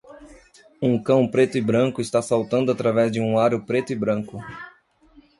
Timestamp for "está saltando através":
2.01-3.11